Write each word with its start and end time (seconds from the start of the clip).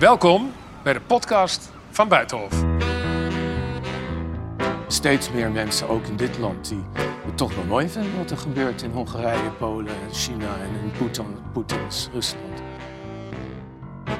Welkom 0.00 0.52
bij 0.82 0.92
de 0.92 1.00
podcast 1.00 1.72
van 1.90 2.08
Buitenhof. 2.08 2.64
Steeds 4.86 5.30
meer 5.30 5.50
mensen, 5.50 5.88
ook 5.88 6.06
in 6.06 6.16
dit 6.16 6.38
land, 6.38 6.68
die 6.68 6.82
het 7.24 7.36
toch 7.36 7.54
wel 7.54 7.64
mooi 7.64 7.88
vinden 7.88 8.16
wat 8.16 8.30
er 8.30 8.36
gebeurt 8.36 8.82
in 8.82 8.90
Hongarije, 8.90 9.50
Polen, 9.58 9.94
China 10.12 10.54
en 10.54 10.82
in 10.82 10.90
Poetin, 10.98 11.36
Poetins 11.52 12.08
Rusland. 12.12 12.62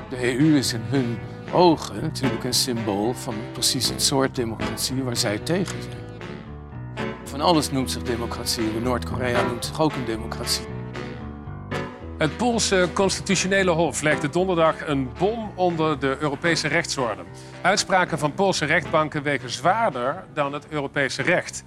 De 0.08 0.38
EU 0.38 0.56
is 0.56 0.72
in 0.72 0.82
hun 0.84 1.18
ogen 1.52 2.00
natuurlijk 2.00 2.44
een 2.44 2.54
symbool 2.54 3.14
van 3.14 3.34
precies 3.52 3.88
het 3.88 4.02
soort 4.02 4.34
democratie 4.34 5.02
waar 5.02 5.16
zij 5.16 5.38
tegen 5.38 5.82
zijn. 5.82 6.28
Van 7.24 7.40
alles 7.40 7.70
noemt 7.70 7.90
zich 7.90 8.02
democratie. 8.02 8.80
Noord-Korea 8.82 9.42
noemt 9.42 9.64
zich 9.64 9.80
ook 9.80 9.92
een 9.92 10.04
democratie. 10.04 10.79
Het 12.20 12.36
Poolse 12.36 12.88
constitutionele 12.92 13.70
hof 13.70 14.02
legde 14.02 14.28
donderdag 14.28 14.86
een 14.86 15.12
bom 15.18 15.52
onder 15.54 15.98
de 15.98 16.16
Europese 16.20 16.68
rechtsorde. 16.68 17.22
Uitspraken 17.62 18.18
van 18.18 18.34
Poolse 18.34 18.64
rechtbanken 18.64 19.22
wegen 19.22 19.50
zwaarder 19.50 20.24
dan 20.34 20.52
het 20.52 20.66
Europese 20.68 21.22
recht. 21.22 21.64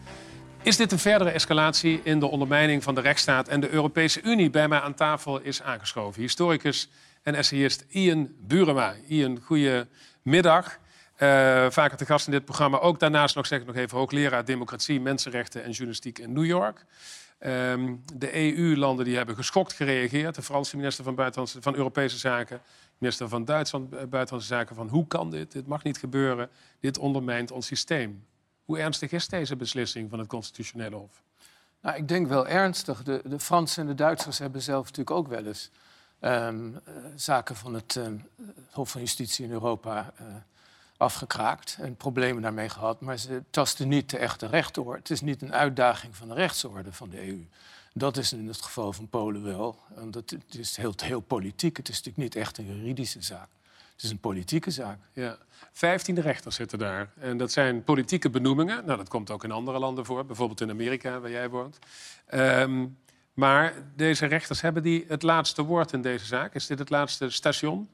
Is 0.61 0.77
dit 0.77 0.91
een 0.91 0.99
verdere 0.99 1.29
escalatie 1.29 2.01
in 2.03 2.19
de 2.19 2.25
ondermijning 2.25 2.83
van 2.83 2.95
de 2.95 3.01
rechtsstaat 3.01 3.47
en 3.47 3.59
de 3.59 3.69
Europese 3.69 4.21
Unie? 4.21 4.49
Bij 4.49 4.67
mij 4.67 4.79
aan 4.79 4.93
tafel 4.93 5.39
is 5.39 5.61
aangeschoven 5.61 6.21
historicus 6.21 6.89
en 7.23 7.35
essayist 7.35 7.85
Ian 7.89 8.29
Burema. 8.39 8.93
Ian, 9.07 9.39
goedemiddag. 9.43 10.79
Uh, 11.17 11.69
vaker 11.69 11.97
te 11.97 12.05
gast 12.05 12.25
in 12.25 12.31
dit 12.31 12.45
programma. 12.45 12.79
Ook 12.79 12.99
daarnaast 12.99 13.35
nog 13.35 13.47
zeg 13.47 13.59
ik 13.59 13.65
nog 13.65 13.75
even 13.75 13.97
hoogleraar 13.97 14.45
democratie, 14.45 15.01
mensenrechten 15.01 15.63
en 15.63 15.71
journalistiek 15.71 16.19
in 16.19 16.33
New 16.33 16.45
York. 16.45 16.85
Um, 17.45 18.03
de 18.13 18.57
EU-landen 18.57 19.05
die 19.05 19.15
hebben 19.15 19.35
geschokt 19.35 19.73
gereageerd. 19.73 20.35
De 20.35 20.41
Franse 20.41 20.75
minister 20.75 21.03
van, 21.03 21.15
Buitenlandse, 21.15 21.61
van 21.61 21.75
Europese 21.75 22.17
Zaken, 22.17 22.61
minister 22.97 23.29
van 23.29 23.45
Duitsland 23.45 23.93
eh, 23.93 23.97
Buitenlandse 24.05 24.47
Zaken, 24.47 24.75
van 24.75 24.87
hoe 24.87 25.07
kan 25.07 25.29
dit? 25.29 25.51
Dit 25.51 25.67
mag 25.67 25.83
niet 25.83 25.97
gebeuren. 25.97 26.49
Dit 26.79 26.97
ondermijnt 26.97 27.51
ons 27.51 27.65
systeem. 27.65 28.25
Hoe 28.65 28.79
ernstig 28.79 29.11
is 29.11 29.27
deze 29.27 29.55
beslissing 29.55 30.09
van 30.09 30.19
het 30.19 30.27
Constitutionele 30.27 30.95
Hof? 30.95 31.23
Nou, 31.81 31.97
ik 31.97 32.07
denk 32.07 32.27
wel 32.27 32.47
ernstig. 32.47 33.03
De, 33.03 33.21
de 33.25 33.39
Fransen 33.39 33.81
en 33.81 33.87
de 33.87 33.95
Duitsers 33.95 34.39
hebben 34.39 34.61
zelf 34.61 34.83
natuurlijk 34.83 35.15
ook 35.15 35.27
wel 35.27 35.45
eens 35.45 35.71
um, 36.21 36.79
zaken 37.15 37.55
van 37.55 37.73
het 37.73 37.95
uh, 37.95 38.07
Hof 38.71 38.91
van 38.91 39.01
Justitie 39.01 39.45
in 39.45 39.51
Europa 39.51 40.13
uh, 40.21 40.27
afgekraakt 40.97 41.77
en 41.79 41.95
problemen 41.95 42.41
daarmee 42.41 42.69
gehad. 42.69 43.01
Maar 43.01 43.17
ze 43.17 43.43
tasten 43.49 43.87
niet 43.87 44.09
de 44.09 44.17
echte 44.17 44.47
rechtsorde. 44.47 44.97
Het 44.97 45.09
is 45.09 45.21
niet 45.21 45.41
een 45.41 45.53
uitdaging 45.53 46.15
van 46.15 46.27
de 46.27 46.33
rechtsorde 46.33 46.93
van 46.93 47.09
de 47.09 47.27
EU. 47.27 47.47
Dat 47.93 48.17
is 48.17 48.33
in 48.33 48.47
het 48.47 48.61
geval 48.61 48.93
van 48.93 49.09
Polen 49.09 49.43
wel. 49.43 49.79
Want 49.95 50.15
het 50.15 50.35
is 50.49 50.77
heel, 50.77 50.93
heel 50.95 51.19
politiek. 51.19 51.77
Het 51.77 51.89
is 51.89 51.95
natuurlijk 51.95 52.23
niet 52.23 52.35
echt 52.35 52.57
een 52.57 52.65
juridische 52.65 53.21
zaak. 53.21 53.47
Het 53.93 54.03
is 54.03 54.09
een 54.09 54.19
politieke 54.19 54.71
zaak. 54.71 54.99
Ja. 55.13 55.37
Vijftien 55.71 56.21
rechters 56.21 56.55
zitten 56.55 56.79
daar. 56.79 57.11
En 57.19 57.37
dat 57.37 57.51
zijn 57.51 57.83
politieke 57.83 58.29
benoemingen. 58.29 58.85
Nou, 58.85 58.97
dat 58.97 59.09
komt 59.09 59.31
ook 59.31 59.43
in 59.43 59.51
andere 59.51 59.79
landen 59.79 60.05
voor. 60.05 60.25
Bijvoorbeeld 60.25 60.61
in 60.61 60.69
Amerika, 60.69 61.19
waar 61.19 61.31
jij 61.31 61.49
woont. 61.49 61.79
Um, 62.33 62.97
maar 63.33 63.73
deze 63.95 64.25
rechters 64.25 64.61
hebben 64.61 64.83
die 64.83 65.05
het 65.07 65.21
laatste 65.21 65.61
woord 65.61 65.93
in 65.93 66.01
deze 66.01 66.25
zaak. 66.25 66.55
Is 66.55 66.67
dit 66.67 66.79
het 66.79 66.89
laatste 66.89 67.29
station? 67.29 67.89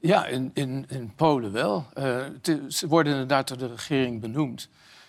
Ja, 0.00 0.26
in, 0.26 0.50
in, 0.54 0.84
in 0.88 1.12
Polen 1.14 1.52
wel. 1.52 1.86
Uh, 1.98 2.24
ze 2.68 2.86
worden 2.88 3.12
inderdaad 3.12 3.48
door 3.48 3.58
de 3.58 3.66
regering 3.66 4.20
benoemd. 4.20 4.68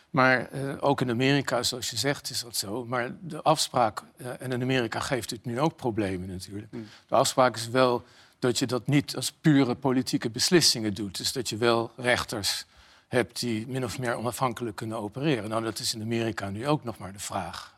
Maar 0.09 0.49
uh, 0.53 0.73
ook 0.79 1.01
in 1.01 1.09
Amerika, 1.09 1.63
zoals 1.63 1.89
je 1.89 1.97
zegt, 1.97 2.29
is 2.29 2.41
dat 2.41 2.55
zo. 2.55 2.85
Maar 2.85 3.11
de 3.21 3.41
afspraak, 3.41 4.03
uh, 4.17 4.27
en 4.39 4.51
in 4.51 4.61
Amerika 4.61 4.99
geeft 4.99 5.29
het 5.29 5.45
nu 5.45 5.59
ook 5.59 5.75
problemen 5.75 6.27
natuurlijk. 6.27 6.71
Mm. 6.71 6.87
De 7.07 7.15
afspraak 7.15 7.55
is 7.55 7.69
wel 7.69 8.03
dat 8.39 8.59
je 8.59 8.65
dat 8.65 8.87
niet 8.87 9.15
als 9.15 9.31
pure 9.31 9.75
politieke 9.75 10.29
beslissingen 10.29 10.93
doet. 10.93 11.17
Dus 11.17 11.31
dat 11.31 11.49
je 11.49 11.57
wel 11.57 11.91
rechters 11.95 12.65
hebt 13.07 13.39
die 13.39 13.67
min 13.67 13.83
of 13.83 13.99
meer 13.99 14.15
onafhankelijk 14.15 14.75
kunnen 14.75 14.97
opereren. 14.97 15.49
Nou, 15.49 15.63
dat 15.63 15.79
is 15.79 15.93
in 15.93 16.01
Amerika 16.01 16.49
nu 16.49 16.67
ook 16.67 16.83
nog 16.83 16.97
maar 16.97 17.13
de 17.13 17.19
vraag 17.19 17.75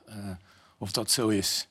of 0.77 0.91
dat 0.91 1.11
zo 1.11 1.27
is. 1.27 1.67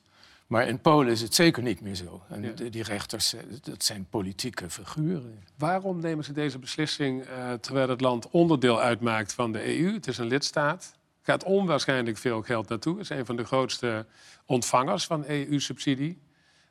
Maar 0.49 0.67
in 0.67 0.81
Polen 0.81 1.11
is 1.11 1.21
het 1.21 1.35
zeker 1.35 1.63
niet 1.63 1.81
meer 1.81 1.95
zo. 1.95 2.21
En 2.29 2.55
die 2.55 2.83
rechters, 2.83 3.33
eh, 3.33 3.41
dat 3.61 3.83
zijn 3.83 4.07
politieke 4.09 4.69
figuren. 4.69 5.43
Waarom 5.57 5.99
nemen 5.99 6.23
ze 6.23 6.33
deze 6.33 6.59
beslissing 6.59 7.27
uh, 7.27 7.53
terwijl 7.53 7.89
het 7.89 8.01
land 8.01 8.29
onderdeel 8.29 8.81
uitmaakt 8.81 9.33
van 9.33 9.51
de 9.51 9.79
EU? 9.79 9.93
Het 9.93 10.07
is 10.07 10.17
een 10.17 10.27
lidstaat. 10.27 10.95
Gaat 11.21 11.43
onwaarschijnlijk 11.43 12.17
veel 12.17 12.41
geld 12.41 12.69
naartoe. 12.69 12.93
Het 12.93 13.09
is 13.09 13.17
een 13.17 13.25
van 13.25 13.35
de 13.35 13.45
grootste 13.45 14.05
ontvangers 14.45 15.05
van 15.05 15.25
EU-subsidie. 15.27 16.21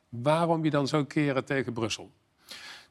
Waarom 0.09 0.63
je 0.63 0.69
dan 0.69 0.87
zo 0.87 1.05
keren 1.05 1.45
tegen 1.45 1.73
Brussel? 1.73 2.11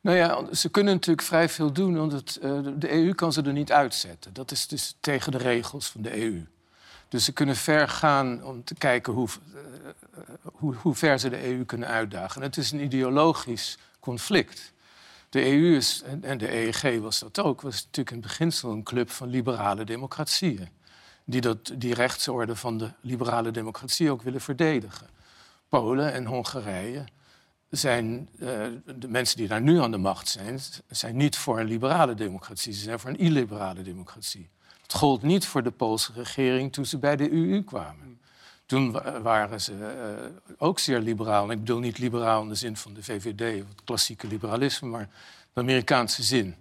Nou 0.01 0.17
ja, 0.17 0.55
ze 0.55 0.71
kunnen 0.71 0.95
natuurlijk 0.95 1.27
vrij 1.27 1.49
veel 1.49 1.73
doen, 1.73 1.97
want 1.97 2.39
uh, 2.43 2.61
de 2.77 2.93
EU 2.93 3.13
kan 3.13 3.33
ze 3.33 3.43
er 3.43 3.53
niet 3.53 3.73
uitzetten. 3.73 4.33
Dat 4.33 4.51
is 4.51 4.67
dus 4.67 4.97
tegen 5.01 5.33
de 5.33 5.39
regels 5.39 5.89
van 5.89 6.03
de 6.03 6.23
EU. 6.23 6.47
Dus 7.09 7.25
ze 7.25 7.33
kunnen 7.33 7.57
ver 7.57 7.89
gaan 7.89 8.45
om 8.45 8.65
te 8.65 8.75
kijken 8.75 9.13
hoe, 9.13 9.29
uh, 9.55 9.61
hoe, 10.43 10.75
hoe, 10.75 10.95
ver 10.95 11.19
ze 11.19 11.29
de 11.29 11.47
EU 11.47 11.65
kunnen 11.65 11.89
uitdagen. 11.89 12.43
het 12.43 12.57
is 12.57 12.71
een 12.71 12.83
ideologisch 12.83 13.79
conflict. 14.01 14.73
De 15.29 15.47
EU 15.47 15.77
is, 15.77 16.03
en 16.21 16.39
de 16.39 16.53
EEG 16.53 17.01
was 17.01 17.19
dat 17.19 17.39
ook, 17.39 17.61
was 17.61 17.85
natuurlijk 17.85 18.11
in 18.11 18.21
beginsel 18.21 18.71
een 18.71 18.83
club 18.83 19.11
van 19.11 19.29
liberale 19.29 19.85
democratieën. 19.85 20.69
Die 21.25 21.41
dat, 21.41 21.73
die 21.75 21.95
rechtsorde 21.95 22.57
van 22.57 22.79
de 22.79 22.93
liberale 23.01 23.51
democratie 23.51 24.11
ook 24.11 24.23
willen 24.23 24.41
verdedigen. 24.41 25.07
Polen 25.69 26.13
en 26.13 26.27
Hongarije 26.27 27.05
zijn, 27.71 28.29
uh, 28.39 28.49
de 28.97 29.09
mensen 29.09 29.37
die 29.37 29.49
daar 29.49 29.61
nu 29.61 29.81
aan 29.81 29.91
de 29.91 29.97
macht 29.97 30.29
zijn, 30.29 30.61
zijn 30.89 31.17
niet 31.17 31.37
voor 31.37 31.61
een 31.61 31.67
liberale 31.67 32.15
democratie, 32.15 32.73
ze 32.73 32.83
zijn 32.83 32.99
voor 32.99 33.11
een 33.11 33.19
illiberale 33.19 33.83
democratie. 33.83 34.51
Het 34.89 34.97
gold 34.97 35.23
niet 35.23 35.47
voor 35.47 35.63
de 35.63 35.71
Poolse 35.71 36.13
regering 36.13 36.73
toen 36.73 36.87
ze 36.87 36.99
bij 36.99 37.17
de 37.17 37.33
EU 37.33 37.63
kwamen. 37.65 38.21
Toen 38.67 38.93
waren 39.23 39.61
ze 39.61 39.73
uh, 39.73 40.55
ook 40.59 40.79
zeer 40.79 41.01
liberaal. 41.01 41.51
Ik 41.51 41.59
bedoel 41.59 41.79
niet 41.79 41.99
liberaal 41.99 42.43
in 42.43 42.49
de 42.49 42.55
zin 42.55 42.77
van 42.77 42.95
de 42.95 43.03
VVD, 43.03 43.59
het 43.59 43.85
klassieke 43.85 44.27
liberalisme, 44.27 44.89
maar 44.89 45.09
de 45.53 45.61
Amerikaanse 45.61 46.23
zin. 46.23 46.55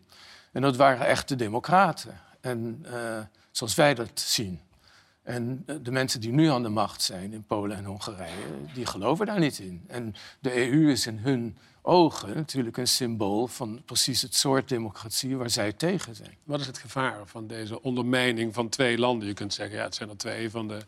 En 0.51 0.61
dat 0.61 0.75
waren 0.75 1.07
echte 1.07 1.35
democraten. 1.35 2.19
En 2.41 2.85
uh, 2.85 3.19
zoals 3.51 3.75
wij 3.75 3.93
dat 3.93 4.19
zien. 4.19 4.59
En 5.23 5.65
de 5.81 5.91
mensen 5.91 6.21
die 6.21 6.31
nu 6.31 6.49
aan 6.49 6.63
de 6.63 6.69
macht 6.69 7.01
zijn 7.01 7.33
in 7.33 7.43
Polen 7.43 7.77
en 7.77 7.85
Hongarije, 7.85 8.45
die 8.73 8.85
geloven 8.85 9.25
daar 9.25 9.39
niet 9.39 9.59
in. 9.59 9.83
En 9.87 10.15
de 10.39 10.71
EU 10.71 10.91
is 10.91 11.07
in 11.07 11.17
hun 11.17 11.57
ogen 11.87 12.35
natuurlijk 12.35 12.77
een 12.77 12.87
symbool 12.87 13.47
van 13.47 13.81
precies 13.85 14.21
het 14.21 14.35
soort 14.35 14.69
democratie 14.69 15.37
waar 15.37 15.49
zij 15.49 15.73
tegen 15.73 16.15
zijn. 16.15 16.37
Wat 16.43 16.59
is 16.59 16.67
het 16.67 16.77
gevaar 16.77 17.21
van 17.25 17.47
deze 17.47 17.81
ondermijning 17.81 18.53
van 18.53 18.69
twee 18.69 18.97
landen? 18.97 19.27
Je 19.27 19.33
kunt 19.33 19.53
zeggen, 19.53 19.77
ja, 19.77 19.83
het 19.83 19.95
zijn 19.95 20.09
er 20.09 20.17
twee 20.17 20.49
van 20.49 20.67
de 20.67 20.79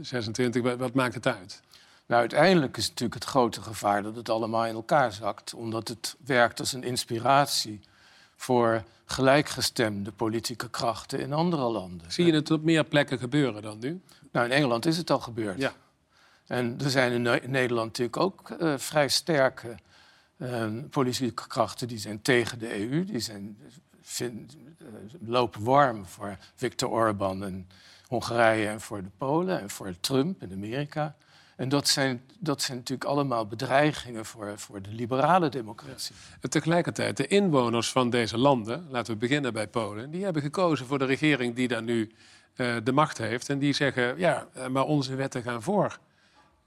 26. 0.00 0.76
Wat 0.76 0.94
maakt 0.94 1.14
het 1.14 1.26
uit? 1.26 1.60
Nou, 2.06 2.20
uiteindelijk 2.20 2.76
is 2.76 2.88
natuurlijk 2.88 3.14
het 3.14 3.30
grote 3.30 3.62
gevaar 3.62 4.02
dat 4.02 4.16
het 4.16 4.28
allemaal 4.28 4.66
in 4.66 4.74
elkaar 4.74 5.12
zakt, 5.12 5.54
omdat 5.54 5.88
het 5.88 6.16
werkt 6.24 6.60
als 6.60 6.72
een 6.72 6.84
inspiratie 6.84 7.80
voor 8.36 8.84
gelijkgestemde 9.04 10.12
politieke 10.12 10.70
krachten 10.70 11.20
in 11.20 11.32
andere 11.32 11.62
landen. 11.62 12.12
Zie 12.12 12.26
je 12.26 12.32
het 12.32 12.50
op 12.50 12.62
meer 12.62 12.84
plekken 12.84 13.18
gebeuren 13.18 13.62
dan 13.62 13.78
nu? 13.78 14.02
Nou, 14.32 14.46
in 14.46 14.52
Engeland 14.52 14.86
is 14.86 14.96
het 14.96 15.10
al 15.10 15.20
gebeurd. 15.20 15.58
Ja. 15.58 15.72
En 16.46 16.78
er 16.84 16.90
zijn 16.90 17.26
in 17.26 17.50
Nederland 17.50 17.86
natuurlijk 17.86 18.16
ook 18.16 18.50
uh, 18.60 18.74
vrij 18.76 19.08
sterke 19.08 19.76
politieke 20.90 21.46
krachten 21.46 21.88
die 21.88 21.98
zijn 21.98 22.22
tegen 22.22 22.58
de 22.58 22.90
EU. 22.90 23.04
Die 23.04 23.20
zijn, 23.20 23.58
vind, 24.00 24.56
uh, 24.82 24.88
lopen 25.20 25.64
warm 25.64 26.06
voor 26.06 26.36
Viktor 26.54 26.88
Orban 26.88 27.44
en 27.44 27.68
Hongarije 28.06 28.68
en 28.68 28.80
voor 28.80 29.02
de 29.02 29.10
Polen 29.18 29.60
en 29.60 29.70
voor 29.70 29.94
Trump 30.00 30.42
in 30.42 30.52
Amerika. 30.52 31.16
En 31.56 31.68
dat 31.68 31.88
zijn, 31.88 32.22
dat 32.38 32.62
zijn 32.62 32.76
natuurlijk 32.76 33.10
allemaal 33.10 33.46
bedreigingen 33.46 34.24
voor, 34.24 34.58
voor 34.58 34.82
de 34.82 34.90
liberale 34.90 35.48
democratie. 35.48 36.14
Ja. 36.42 36.48
Tegelijkertijd, 36.48 37.16
de 37.16 37.26
inwoners 37.26 37.90
van 37.90 38.10
deze 38.10 38.38
landen, 38.38 38.86
laten 38.90 39.12
we 39.12 39.18
beginnen 39.18 39.52
bij 39.52 39.68
Polen, 39.68 40.10
die 40.10 40.24
hebben 40.24 40.42
gekozen 40.42 40.86
voor 40.86 40.98
de 40.98 41.04
regering 41.04 41.54
die 41.54 41.68
daar 41.68 41.82
nu 41.82 42.12
uh, 42.56 42.76
de 42.84 42.92
macht 42.92 43.18
heeft. 43.18 43.48
En 43.48 43.58
die 43.58 43.72
zeggen, 43.72 44.18
ja, 44.18 44.46
maar 44.70 44.84
onze 44.84 45.14
wetten 45.14 45.42
gaan 45.42 45.62
voor. 45.62 45.98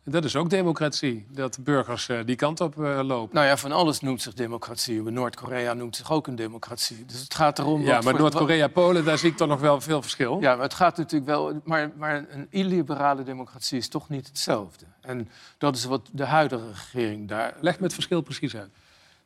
Dat 0.04 0.24
is 0.24 0.36
ook 0.36 0.50
democratie, 0.50 1.26
dat 1.30 1.58
burgers 1.64 2.10
uh, 2.10 2.20
die 2.26 2.36
kant 2.36 2.62
op 2.62 2.76
uh, 2.78 3.00
lopen. 3.04 3.36
Nou 3.36 3.48
ja, 3.48 3.58
van 3.58 3.72
alles 3.72 4.00
noemt 4.00 4.22
zich 4.22 4.34
democratie. 4.34 5.02
Noord-Korea 5.02 5.74
noemt 5.74 5.96
zich 5.96 6.12
ook 6.12 6.28
een 6.28 6.36
democratie. 6.36 7.06
Dus 7.06 7.20
het 7.20 7.34
gaat 7.34 7.60
erom... 7.60 7.82
Ja, 7.82 8.02
maar 8.02 8.14
Noord-Korea, 8.14 8.68
Polen, 8.68 9.06
daar 9.06 9.18
zie 9.18 9.30
ik 9.30 9.38
toch 9.38 9.48
nog 9.48 9.60
wel 9.60 9.82
veel 9.82 10.02
verschil. 10.02 10.42
Ja, 10.42 10.54
maar 10.56 10.64
het 10.64 10.74
gaat 10.74 10.98
natuurlijk 10.98 11.32
wel... 11.32 11.62
Maar, 11.64 11.92
maar 11.98 12.26
een 12.30 12.48
illiberale 12.50 13.24
democratie 13.24 13.78
is 13.78 13.88
toch 13.88 14.10
niet 14.10 14.28
hetzelfde. 14.28 14.86
En 15.02 15.30
dat 15.58 15.76
is 15.76 15.86
wat 15.86 16.10
de 16.12 16.26
huidige 16.26 16.68
regering 16.68 17.28
daar... 17.28 17.54
Leg 17.60 17.78
me 17.78 17.84
het 17.84 17.94
verschil 17.94 18.22
precies 18.22 18.56
uit. 18.56 18.70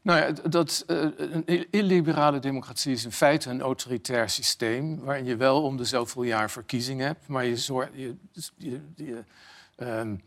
Nou 0.02 0.20
ja, 0.20 0.50
dat, 0.50 0.84
uh, 0.88 1.06
een 1.46 1.68
illiberale 1.72 2.40
democratie 2.40 2.94
is 2.94 3.06
in 3.06 3.12
feite 3.12 3.50
een 3.50 3.62
autoritair 3.62 4.30
systeem... 4.30 5.00
waarin 5.00 5.26
je 5.26 5.36
wel 5.36 5.64
om 5.64 5.78
de 5.78 5.86
zoveel 5.86 6.24
jaar 6.24 6.52
verkiezingen 6.52 7.08
hebt... 7.08 7.28
maar 7.28 7.46
je... 7.46 7.58
Zorg, 7.58 7.90
je, 7.94 8.16
je, 8.58 8.82
je 8.96 9.24
um, 9.78 10.22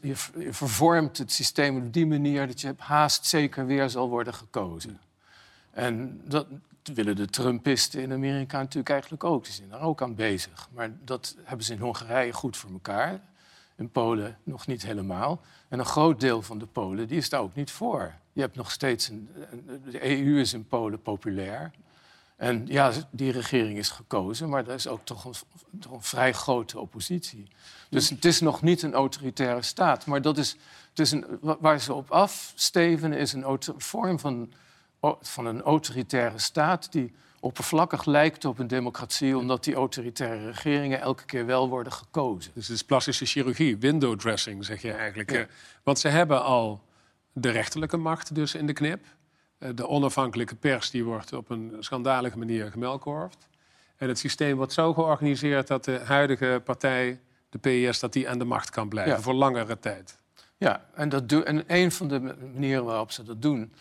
je, 0.00 0.16
vervormt 0.50 1.18
het 1.18 1.32
systeem 1.32 1.76
op 1.76 1.92
die 1.92 2.06
manier 2.06 2.46
dat 2.46 2.60
je 2.60 2.74
haast 2.76 3.26
zeker 3.26 3.66
weer 3.66 3.90
zal 3.90 4.08
worden 4.08 4.34
gekozen. 4.34 5.00
En 5.70 6.20
dat 6.24 6.46
willen 6.82 7.16
de 7.16 7.26
Trumpisten 7.26 8.02
in 8.02 8.12
Amerika 8.12 8.58
natuurlijk 8.58 8.90
eigenlijk 8.90 9.24
ook. 9.24 9.44
Die 9.44 9.52
zijn 9.52 9.68
daar 9.68 9.80
ook 9.80 10.02
aan 10.02 10.14
bezig. 10.14 10.68
Maar 10.72 10.90
dat 11.04 11.36
hebben 11.42 11.66
ze 11.66 11.72
in 11.72 11.80
Hongarije 11.80 12.32
goed 12.32 12.56
voor 12.56 12.70
elkaar. 12.70 13.20
In 13.76 13.90
Polen 13.90 14.38
nog 14.42 14.66
niet 14.66 14.82
helemaal. 14.82 15.40
En 15.68 15.78
een 15.78 15.84
groot 15.84 16.20
deel 16.20 16.42
van 16.42 16.58
de 16.58 16.66
Polen 16.66 17.08
die 17.08 17.16
is 17.16 17.28
daar 17.28 17.40
ook 17.40 17.54
niet 17.54 17.70
voor. 17.70 18.14
Je 18.32 18.40
hebt 18.40 18.56
nog 18.56 18.70
steeds 18.70 19.08
een, 19.08 19.28
de 19.90 20.18
EU 20.18 20.40
is 20.40 20.52
in 20.52 20.66
Polen 20.66 21.02
populair. 21.02 21.70
En 22.40 22.66
ja, 22.66 22.92
die 23.10 23.32
regering 23.32 23.78
is 23.78 23.90
gekozen, 23.90 24.48
maar 24.48 24.68
er 24.68 24.74
is 24.74 24.88
ook 24.88 25.00
toch 25.04 25.24
een, 25.24 25.34
toch 25.80 25.92
een 25.92 26.02
vrij 26.02 26.32
grote 26.32 26.78
oppositie. 26.78 27.48
Dus 27.90 28.10
het 28.10 28.24
is 28.24 28.40
nog 28.40 28.62
niet 28.62 28.82
een 28.82 28.94
autoritaire 28.94 29.62
staat. 29.62 30.06
Maar 30.06 30.22
dat 30.22 30.38
is, 30.38 30.56
het 30.88 30.98
is 30.98 31.10
een, 31.10 31.38
waar 31.40 31.80
ze 31.80 31.94
op 31.94 32.10
afsteven 32.10 33.12
is 33.12 33.32
een 33.32 33.58
vorm 33.76 34.18
van, 34.18 34.52
van 35.20 35.46
een 35.46 35.62
autoritaire 35.62 36.38
staat 36.38 36.92
die 36.92 37.12
oppervlakkig 37.40 38.04
lijkt 38.04 38.44
op 38.44 38.58
een 38.58 38.66
democratie, 38.66 39.36
omdat 39.36 39.64
die 39.64 39.74
autoritaire 39.74 40.50
regeringen 40.50 41.00
elke 41.00 41.24
keer 41.24 41.46
wel 41.46 41.68
worden 41.68 41.92
gekozen. 41.92 42.52
Dus 42.54 42.66
het 42.66 42.76
is 42.76 42.82
plastische 42.82 43.26
chirurgie, 43.26 43.78
window 43.78 44.18
dressing, 44.18 44.64
zeg 44.64 44.82
je 44.82 44.92
eigenlijk. 44.92 45.30
Ja. 45.30 45.46
Want 45.82 45.98
ze 45.98 46.08
hebben 46.08 46.42
al 46.42 46.82
de 47.32 47.50
rechterlijke 47.50 47.96
macht 47.96 48.34
dus 48.34 48.54
in 48.54 48.66
de 48.66 48.72
knip. 48.72 49.04
Eh, 49.60 49.70
de 49.74 49.88
onafhankelijke 49.88 50.54
pers 50.54 50.90
die 50.90 51.04
wordt 51.04 51.32
op 51.32 51.50
een 51.50 51.76
schandalige 51.78 52.38
manier 52.38 52.70
gemelkorfd. 52.70 53.48
En 53.96 54.08
het 54.08 54.18
systeem 54.18 54.56
wordt 54.56 54.72
zo 54.72 54.94
georganiseerd 54.94 55.66
dat 55.66 55.84
de 55.84 56.00
huidige 56.04 56.60
partij, 56.64 57.20
de 57.48 57.58
PES, 57.58 58.00
dat 58.00 58.12
die 58.12 58.28
aan 58.28 58.38
de 58.38 58.44
macht 58.44 58.70
kan 58.70 58.88
blijven 58.88 59.22
voor 59.22 59.34
langere 59.34 59.78
tijd. 59.78 60.18
Ja, 60.56 60.86
en, 60.94 61.08
dat 61.08 61.28
doe, 61.28 61.44
en 61.44 61.64
een 61.66 61.92
van 61.92 62.08
de 62.08 62.20
manieren 62.52 62.84
waarop 62.84 63.10
ze 63.10 63.22
dat 63.22 63.42
doen, 63.42 63.72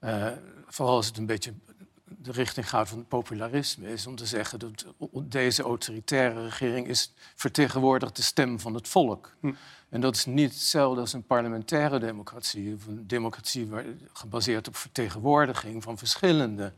uh, 0.00 0.26
vooral 0.66 0.96
als 0.96 1.06
het 1.06 1.16
een 1.16 1.26
beetje 1.26 1.52
de 2.04 2.32
richting 2.32 2.68
gaat 2.68 2.88
van 2.88 2.98
het 2.98 3.08
popularisme, 3.08 3.88
is 3.88 4.06
om 4.06 4.16
te 4.16 4.26
zeggen 4.26 4.58
dat 4.58 4.86
deze 5.24 5.62
autoritaire 5.62 6.44
regering 6.44 6.86
is 6.86 7.12
vertegenwoordigt 7.34 8.16
de 8.16 8.22
stem 8.22 8.60
van 8.60 8.74
het 8.74 8.88
volk. 8.88 9.34
Hm. 9.40 9.52
En 9.94 10.00
dat 10.00 10.14
is 10.16 10.24
niet 10.24 10.50
hetzelfde 10.50 11.00
als 11.00 11.12
een 11.12 11.22
parlementaire 11.22 11.98
democratie, 11.98 12.74
of 12.74 12.86
een 12.86 13.06
democratie 13.06 13.68
gebaseerd 14.12 14.68
op 14.68 14.76
vertegenwoordiging 14.76 15.82
van 15.82 15.98
verschillende 15.98 16.72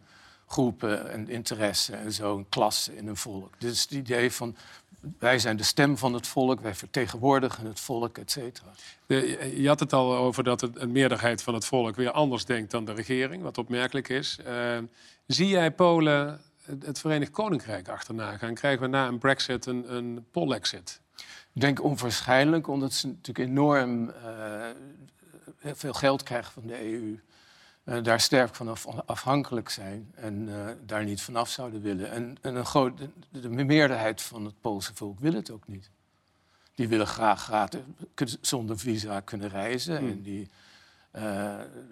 groepen 0.47 1.11
en 1.11 1.29
interessen 1.29 1.99
en 1.99 2.13
zo, 2.13 2.37
een 2.37 2.49
klasse 2.49 2.97
in 2.97 3.07
een 3.07 3.17
volk. 3.17 3.55
Dus 3.59 3.83
het 3.83 3.91
idee 3.91 4.33
van 4.33 4.57
wij 5.19 5.39
zijn 5.39 5.57
de 5.57 5.63
stem 5.63 5.99
van 5.99 6.13
het 6.13 6.27
volk, 6.27 6.61
wij 6.61 6.75
vertegenwoordigen 6.75 7.67
het 7.67 7.81
volk, 7.81 8.19
et 8.19 8.31
cetera. 8.31 8.71
Je 9.57 9.69
had 9.69 9.81
het 9.81 9.93
al 9.93 10.17
over 10.17 10.45
dat 10.45 10.63
een 10.63 10.93
meerderheid 10.93 11.43
van 11.43 11.55
het 11.55 11.65
volk 11.65 11.97
weer 11.97 12.11
anders 12.11 12.45
denkt 12.45 12.71
dan 12.71 12.85
de 12.85 12.93
regering, 12.93 13.43
wat 13.43 13.59
opmerkelijk 13.59 14.09
is. 14.09 14.39
Uh, 14.47 14.79
zie 15.27 15.49
jij 15.49 15.71
Polen 15.71 16.41
het 16.85 16.99
Verenigd 16.99 17.31
Koninkrijk 17.31 17.89
achterna 17.89 18.37
gaan? 18.37 18.55
Krijgen 18.55 18.83
we 18.83 18.89
na 18.89 19.07
een 19.07 19.19
brexit 19.19 19.67
een, 19.67 19.95
een 19.95 20.27
polexit? 20.31 21.01
Ik 21.57 21.63
denk 21.63 21.83
onwaarschijnlijk, 21.83 22.69
omdat 22.69 22.93
ze 22.93 23.07
natuurlijk 23.07 23.49
enorm 23.49 24.09
uh, 24.09 25.73
veel 25.75 25.93
geld 25.93 26.23
krijgen 26.23 26.53
van 26.53 26.67
de 26.67 26.93
EU. 26.93 27.21
Uh, 27.85 28.03
daar 28.03 28.21
sterk 28.21 28.55
van 28.55 28.77
afhankelijk 29.07 29.69
zijn 29.69 30.13
en 30.15 30.49
uh, 30.49 30.67
daar 30.87 31.05
niet 31.05 31.23
vanaf 31.23 31.51
zouden 31.51 31.83
willen. 31.83 32.11
En, 32.11 32.37
en 32.41 32.55
een 32.55 32.65
groot, 32.65 32.99
de, 32.99 33.41
de, 33.41 33.49
meerderheid 33.49 34.23
van 34.23 34.45
het 34.45 34.61
Poolse 34.61 34.95
volk 34.95 35.21
wil 35.21 35.33
het 35.33 35.51
ook 35.51 35.67
niet. 35.67 35.91
Die 36.75 36.89
willen 36.89 37.07
graag 37.07 37.43
gratis 37.43 37.81
zonder 38.41 38.79
visa 38.79 39.21
kunnen 39.21 39.49
reizen. 39.49 39.97
Hmm. 39.97 40.09
En 40.09 40.23
die 40.23 40.49
uh, 41.17 41.23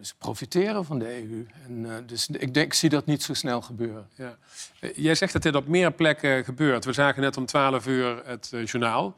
ze 0.00 0.14
profiteren 0.18 0.84
van 0.84 0.98
de 0.98 1.22
EU. 1.22 1.46
En, 1.66 2.06
dus 2.06 2.28
ik, 2.28 2.54
denk, 2.54 2.66
ik 2.66 2.74
zie 2.74 2.88
dat 2.88 3.06
niet 3.06 3.22
zo 3.22 3.34
snel 3.34 3.60
gebeuren. 3.62 4.08
Ja. 4.14 4.36
Jij 4.94 5.14
zegt 5.14 5.32
dat 5.32 5.42
dit 5.42 5.54
op 5.54 5.66
meer 5.66 5.92
plekken 5.92 6.44
gebeurt. 6.44 6.84
We 6.84 6.92
zagen 6.92 7.22
net 7.22 7.36
om 7.36 7.46
12 7.46 7.86
uur 7.86 8.26
het 8.26 8.50
journaal. 8.50 9.16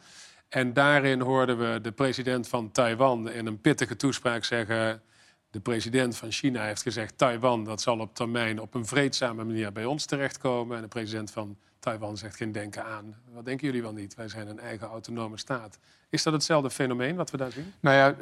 En 0.48 0.72
daarin 0.72 1.20
hoorden 1.20 1.58
we 1.58 1.81
de 1.81 1.93
president 1.93 2.48
van 2.48 2.70
Taiwan 2.70 3.31
in 3.31 3.46
een 3.46 3.60
pittige 3.60 3.96
toespraak 3.96 4.44
zeggen... 4.44 5.02
de 5.50 5.60
president 5.60 6.16
van 6.16 6.31
China 6.32 6.64
heeft 6.64 6.82
gezegd... 6.82 7.19
Taiwan 7.19 7.64
dat 7.64 7.81
zal 7.81 7.98
op 7.98 8.14
termijn 8.14 8.60
op 8.60 8.75
een 8.75 8.87
vreedzame 8.87 9.44
manier 9.44 9.72
bij 9.72 9.84
ons 9.84 10.04
terechtkomen. 10.04 10.76
En 10.76 10.82
de 10.82 10.88
president 10.88 11.31
van 11.31 11.56
Taiwan 11.78 12.16
zegt 12.16 12.37
geen 12.37 12.52
denken 12.52 12.84
aan. 12.84 13.16
Wat 13.32 13.44
denken 13.44 13.66
jullie 13.66 13.82
wel 13.82 13.93
niet? 13.93 14.14
Wij 14.14 14.28
zijn 14.28 14.48
een 14.48 14.60
eigen 14.60 14.87
autonome 14.87 15.38
staat. 15.38 15.78
Is 16.08 16.22
dat 16.22 16.32
hetzelfde 16.32 16.70
fenomeen 16.70 17.16
wat 17.16 17.31
we 17.31 17.37
daar 17.37 17.52
zien? 17.52 17.72
Nou 17.81 17.96
ja, 17.96 18.14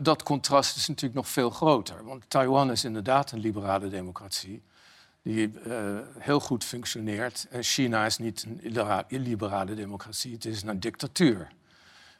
dat 0.00 0.22
contrast 0.22 0.76
is 0.76 0.88
natuurlijk 0.88 1.14
nog 1.14 1.28
veel 1.28 1.50
groter. 1.50 2.04
Want 2.04 2.24
Taiwan 2.30 2.70
is 2.70 2.84
inderdaad 2.84 3.32
een 3.32 3.40
liberale 3.40 3.88
democratie 3.88 4.62
die 5.22 5.50
uh, 5.66 5.98
heel 6.18 6.40
goed 6.40 6.64
functioneert. 6.64 7.46
En 7.50 7.62
China 7.62 8.06
is 8.06 8.18
niet 8.18 8.46
een 8.62 9.04
illiberale 9.08 9.74
democratie, 9.74 10.32
het 10.32 10.44
is 10.44 10.62
een 10.62 10.80
dictatuur. 10.80 11.48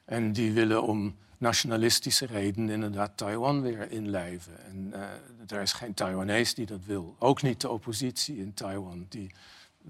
En 0.04 0.32
die 0.32 0.52
willen 0.52 0.82
om 0.82 1.16
nationalistische 1.38 2.26
redenen 2.26 2.70
inderdaad 2.70 3.16
Taiwan 3.16 3.62
weer 3.62 3.90
inlijven. 3.90 4.64
En 4.64 4.92
uh, 4.94 5.56
er 5.56 5.62
is 5.62 5.72
geen 5.72 5.94
Taiwanese 5.94 6.54
die 6.54 6.66
dat 6.66 6.84
wil. 6.84 7.16
Ook 7.18 7.42
niet 7.42 7.60
de 7.60 7.68
oppositie 7.68 8.36
in 8.38 8.54
Taiwan, 8.54 9.06
die 9.08 9.30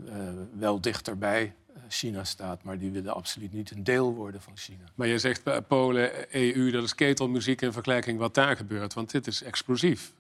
uh, 0.05 0.13
wel 0.59 0.81
dichterbij 0.81 1.55
China 1.89 2.25
staat, 2.25 2.63
maar 2.63 2.79
die 2.79 2.91
willen 2.91 3.15
absoluut 3.15 3.53
niet 3.53 3.71
een 3.71 3.85
deel 3.85 4.15
worden 4.15 4.41
van 4.43 4.57
China. 4.57 4.85
Maar 4.95 5.07
je 5.07 5.19
zegt 5.19 5.67
Polen, 5.69 6.11
EU, 6.31 6.71
dat 6.71 6.83
is 6.83 6.95
ketelmuziek 6.95 7.61
in 7.61 7.73
vergelijking 7.73 8.19
wat 8.19 8.35
daar 8.35 8.57
gebeurt, 8.57 8.95
want 8.95 9.11
dit 9.11 9.27
is 9.27 9.43
explosief. 9.43 10.13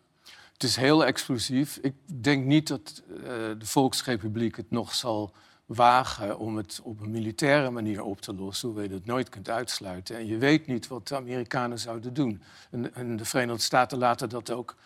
Het 0.60 0.68
is 0.68 0.76
heel 0.76 1.04
explosief. 1.04 1.78
Ik 1.82 1.94
denk 2.22 2.44
niet 2.44 2.68
dat 2.68 3.02
uh, 3.08 3.24
de 3.58 3.66
Volksrepubliek 3.66 4.56
het 4.56 4.70
nog 4.70 4.94
zal 4.94 5.32
wagen 5.66 6.38
om 6.38 6.56
het 6.56 6.80
op 6.82 7.00
een 7.00 7.10
militaire 7.10 7.70
manier 7.70 8.02
op 8.02 8.20
te 8.20 8.34
lossen, 8.34 8.68
hoewel 8.68 8.86
je 8.86 8.90
dat 8.90 9.04
nooit 9.04 9.28
kunt 9.28 9.48
uitsluiten. 9.48 10.16
En 10.16 10.26
je 10.26 10.38
weet 10.38 10.66
niet 10.66 10.88
wat 10.88 11.08
de 11.08 11.16
Amerikanen 11.16 11.78
zouden 11.78 12.14
doen. 12.14 12.42
En, 12.70 12.94
en 12.94 13.16
de 13.16 13.24
Verenigde 13.24 13.62
Staten 13.62 13.98
laten 13.98 14.28
dat 14.28 14.50
ook 14.50 14.76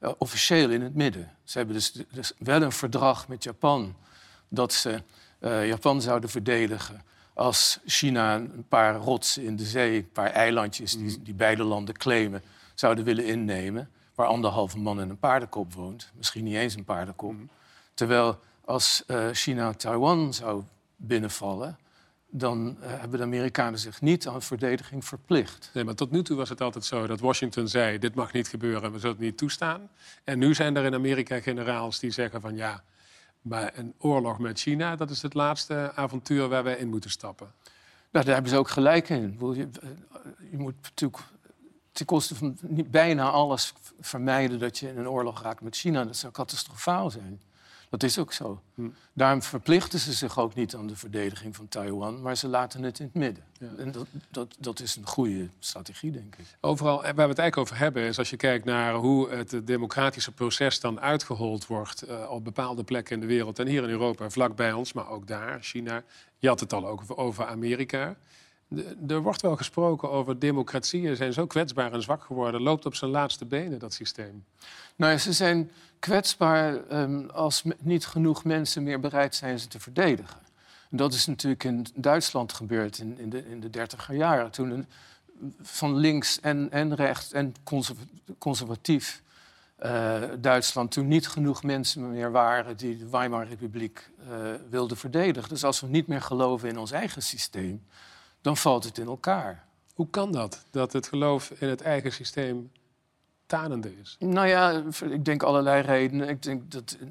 uh, 0.00 0.10
officieel 0.18 0.70
in 0.70 0.82
het 0.82 0.94
midden. 0.94 1.32
Ze 1.44 1.58
hebben 1.58 1.76
dus, 1.76 1.92
dus, 2.10 2.32
wel 2.38 2.62
een 2.62 2.72
verdrag 2.72 3.28
met 3.28 3.44
Japan 3.44 3.96
dat 4.48 4.72
ze 4.72 5.02
uh, 5.40 5.68
Japan 5.68 6.02
zouden 6.02 6.30
verdedigen 6.30 7.02
als 7.32 7.80
China 7.86 8.34
een 8.34 8.66
paar 8.68 8.96
rotsen 8.96 9.42
in 9.42 9.56
de 9.56 9.64
zee, 9.64 9.96
een 9.96 10.12
paar 10.12 10.30
eilandjes 10.30 10.92
die, 10.92 11.22
die 11.22 11.34
beide 11.34 11.64
landen 11.64 11.96
claimen, 11.96 12.42
zouden 12.74 13.04
willen 13.04 13.26
innemen 13.26 13.88
waar 14.14 14.26
anderhalve 14.26 14.78
man 14.78 15.00
en 15.00 15.10
een 15.10 15.18
paardenkop 15.18 15.74
woont. 15.74 16.10
Misschien 16.14 16.44
niet 16.44 16.54
eens 16.54 16.74
een 16.74 16.84
paardenkop. 16.84 17.32
Mhm. 17.32 17.44
Terwijl 17.94 18.38
als 18.64 19.04
uh, 19.06 19.28
China 19.32 19.72
Taiwan 19.72 20.34
zou 20.34 20.62
binnenvallen, 20.96 21.78
dan 22.36 22.76
uh, 22.80 22.86
hebben 22.86 23.18
de 23.18 23.24
Amerikanen 23.24 23.78
zich 23.78 24.00
niet 24.00 24.28
aan 24.28 24.42
verdediging 24.42 25.04
verplicht. 25.04 25.70
Nee, 25.74 25.84
maar 25.84 25.94
tot 25.94 26.10
nu 26.10 26.22
toe 26.22 26.36
was 26.36 26.48
het 26.48 26.60
altijd 26.60 26.84
zo 26.84 27.06
dat 27.06 27.20
Washington 27.20 27.68
zei: 27.68 27.98
dit 27.98 28.14
mag 28.14 28.32
niet 28.32 28.48
gebeuren, 28.48 28.92
we 28.92 28.98
zullen 28.98 29.16
het 29.16 29.24
niet 29.24 29.38
toestaan. 29.38 29.90
En 30.24 30.38
nu 30.38 30.54
zijn 30.54 30.76
er 30.76 30.84
in 30.84 30.94
Amerika 30.94 31.40
generaals 31.40 31.98
die 31.98 32.10
zeggen 32.10 32.40
van 32.40 32.56
ja, 32.56 32.82
maar 33.40 33.72
een 33.74 33.94
oorlog 33.98 34.38
met 34.38 34.60
China, 34.60 34.96
dat 34.96 35.10
is 35.10 35.22
het 35.22 35.34
laatste 35.34 35.92
avontuur 35.94 36.48
waar 36.48 36.64
wij 36.64 36.76
in 36.76 36.88
moeten 36.88 37.10
stappen. 37.10 37.52
Nou, 38.10 38.24
daar 38.24 38.34
hebben 38.34 38.52
ze 38.52 38.58
ook 38.58 38.68
gelijk 38.68 39.08
in. 39.08 39.38
Je, 39.40 39.68
eh, 39.82 39.88
je 40.50 40.58
moet 40.58 40.74
natuurlijk 40.82 41.22
ten 41.94 42.06
koste 42.06 42.34
van 42.34 42.58
bijna 42.86 43.30
alles 43.30 43.72
vermijden 44.00 44.58
dat 44.58 44.78
je 44.78 44.88
in 44.88 44.98
een 44.98 45.08
oorlog 45.08 45.42
raakt 45.42 45.60
met 45.60 45.76
China. 45.76 46.04
Dat 46.04 46.16
zou 46.16 46.32
catastrofaal 46.32 47.10
zijn. 47.10 47.40
Dat 47.88 48.02
is 48.02 48.18
ook 48.18 48.32
zo. 48.32 48.60
Hm. 48.74 48.88
Daarom 49.12 49.42
verplichten 49.42 49.98
ze 49.98 50.12
zich 50.12 50.38
ook 50.38 50.54
niet 50.54 50.74
aan 50.74 50.86
de 50.86 50.96
verdediging 50.96 51.56
van 51.56 51.68
Taiwan, 51.68 52.22
maar 52.22 52.36
ze 52.36 52.48
laten 52.48 52.82
het 52.82 52.98
in 52.98 53.04
het 53.04 53.14
midden. 53.14 53.44
Ja. 53.58 53.68
En 53.78 53.92
dat, 53.92 54.06
dat, 54.30 54.56
dat 54.58 54.80
is 54.80 54.96
een 54.96 55.06
goede 55.06 55.48
strategie, 55.58 56.10
denk 56.10 56.36
ik. 56.36 56.44
Overal, 56.60 57.02
waar 57.02 57.14
we 57.14 57.20
het 57.20 57.38
eigenlijk 57.38 57.56
over 57.56 57.78
hebben, 57.78 58.02
is 58.02 58.18
als 58.18 58.30
je 58.30 58.36
kijkt 58.36 58.64
naar 58.64 58.94
hoe 58.94 59.30
het 59.30 59.60
democratische 59.64 60.32
proces 60.32 60.80
dan 60.80 61.00
uitgehold 61.00 61.66
wordt 61.66 62.08
uh, 62.08 62.30
op 62.30 62.44
bepaalde 62.44 62.84
plekken 62.84 63.14
in 63.14 63.20
de 63.20 63.26
wereld. 63.26 63.58
En 63.58 63.66
hier 63.66 63.82
in 63.82 63.88
Europa, 63.88 64.30
vlak 64.30 64.56
bij 64.56 64.72
ons, 64.72 64.92
maar 64.92 65.08
ook 65.08 65.26
daar, 65.26 65.58
China. 65.62 66.02
Je 66.38 66.48
had 66.48 66.60
het 66.60 66.72
al 66.72 66.86
ook 66.86 67.02
over 67.06 67.46
Amerika 67.46 68.16
er 69.08 69.22
wordt 69.22 69.42
wel 69.42 69.56
gesproken 69.56 70.10
over 70.10 70.38
democratieën 70.38 71.16
zijn 71.16 71.32
zo 71.32 71.46
kwetsbaar 71.46 71.92
en 71.92 72.02
zwak 72.02 72.24
geworden. 72.24 72.62
Loopt 72.62 72.86
op 72.86 72.94
zijn 72.94 73.10
laatste 73.10 73.44
benen, 73.44 73.78
dat 73.78 73.92
systeem. 73.92 74.44
Nou 74.96 75.12
ja, 75.12 75.18
ze 75.18 75.32
zijn 75.32 75.70
kwetsbaar 75.98 77.00
um, 77.00 77.30
als 77.30 77.62
niet 77.78 78.06
genoeg 78.06 78.44
mensen 78.44 78.82
meer 78.82 79.00
bereid 79.00 79.34
zijn 79.34 79.58
ze 79.58 79.68
te 79.68 79.80
verdedigen. 79.80 80.40
En 80.90 80.96
dat 80.96 81.12
is 81.12 81.26
natuurlijk 81.26 81.64
in 81.64 81.86
Duitsland 81.94 82.52
gebeurd 82.52 82.98
in, 82.98 83.18
in, 83.18 83.30
de, 83.30 83.50
in 83.50 83.60
de 83.60 83.88
jaren. 84.08 84.50
Toen 84.50 84.86
van 85.62 85.96
links 85.96 86.40
en, 86.40 86.70
en 86.70 86.94
rechts 86.94 87.32
en 87.32 87.54
conservatief 88.38 89.22
uh, 89.84 90.22
Duitsland... 90.40 90.90
toen 90.90 91.08
niet 91.08 91.28
genoeg 91.28 91.62
mensen 91.62 92.10
meer 92.10 92.30
waren 92.30 92.76
die 92.76 92.98
de 92.98 93.08
Weimar-republiek 93.08 94.10
uh, 94.20 94.36
wilden 94.70 94.96
verdedigen. 94.96 95.48
Dus 95.48 95.64
als 95.64 95.80
we 95.80 95.86
niet 95.86 96.06
meer 96.06 96.22
geloven 96.22 96.68
in 96.68 96.78
ons 96.78 96.90
eigen 96.90 97.22
systeem 97.22 97.82
dan 98.44 98.56
valt 98.56 98.84
het 98.84 98.98
in 98.98 99.06
elkaar. 99.06 99.64
Hoe 99.94 100.10
kan 100.10 100.32
dat, 100.32 100.64
dat 100.70 100.92
het 100.92 101.08
geloof 101.08 101.50
in 101.50 101.68
het 101.68 101.80
eigen 101.80 102.12
systeem 102.12 102.70
bestanende 103.46 104.00
is? 104.00 104.16
Nou 104.18 104.46
ja, 104.46 104.82
ik 105.10 105.24
denk 105.24 105.42
allerlei 105.42 105.82
redenen. 105.82 106.28
Ik 106.28 106.42
denk 106.42 106.70
dat, 106.70 106.96
uh, 107.00 107.08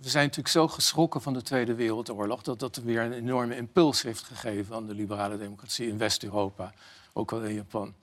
we 0.00 0.08
zijn 0.08 0.24
natuurlijk 0.24 0.54
zo 0.54 0.68
geschrokken 0.68 1.22
van 1.22 1.32
de 1.32 1.42
Tweede 1.42 1.74
Wereldoorlog... 1.74 2.42
dat 2.42 2.58
dat 2.58 2.76
weer 2.76 3.02
een 3.02 3.12
enorme 3.12 3.56
impuls 3.56 4.02
heeft 4.02 4.22
gegeven 4.22 4.74
aan 4.74 4.86
de 4.86 4.94
liberale 4.94 5.38
democratie 5.38 5.88
in 5.88 5.98
West-Europa. 5.98 6.72
Ook 7.12 7.30
wel 7.30 7.42
in 7.42 7.54
Japan. 7.54 7.94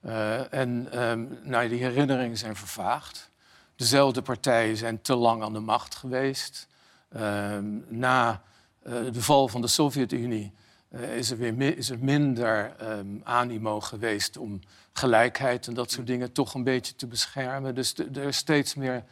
Uh, 0.00 0.52
en 0.52 1.02
um, 1.08 1.38
nou, 1.42 1.68
die 1.68 1.82
herinneringen 1.82 2.38
zijn 2.38 2.56
vervaagd. 2.56 3.30
Dezelfde 3.76 4.22
partijen 4.22 4.76
zijn 4.76 5.02
te 5.02 5.14
lang 5.14 5.42
aan 5.42 5.52
de 5.52 5.60
macht 5.60 5.94
geweest. 5.94 6.68
Um, 7.16 7.84
na 7.88 8.42
uh, 8.86 8.92
de 9.12 9.22
val 9.22 9.48
van 9.48 9.60
de 9.60 9.66
Sovjet-Unie 9.66 10.52
uh, 10.94 11.16
is, 11.16 11.30
er 11.30 11.36
weer 11.36 11.76
is 11.76 11.90
er 11.90 11.98
minder 11.98 12.72
um, 12.82 13.20
animo 13.24 13.80
geweest 13.80 14.36
om 14.36 14.60
gelijkheid 14.92 15.66
en 15.66 15.74
dat 15.74 15.90
soort 15.90 16.06
dingen 16.06 16.32
toch 16.32 16.54
een 16.54 16.64
beetje 16.64 16.94
te 16.94 17.06
beschermen. 17.06 17.74
Dus 17.74 17.94
er 17.96 18.16
is 18.22 18.36
steeds, 18.36 18.74
meer, 18.74 19.04